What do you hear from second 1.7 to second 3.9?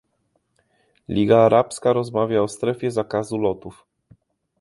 rozmawia o strefie zakazu lotów